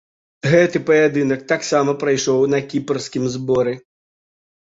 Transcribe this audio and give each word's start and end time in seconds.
Гэты 0.51 0.79
паядынак 0.87 1.43
таксама 1.51 1.91
прайшоў 2.05 2.39
на 2.55 2.59
кіпрскім 2.73 3.29
зборы. 3.37 3.77